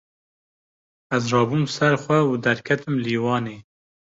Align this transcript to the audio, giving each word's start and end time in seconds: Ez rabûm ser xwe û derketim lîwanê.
Ez 1.15 1.21
rabûm 1.33 1.63
ser 1.75 1.95
xwe 2.03 2.19
û 2.29 2.31
derketim 2.45 2.95
lîwanê. 3.05 3.57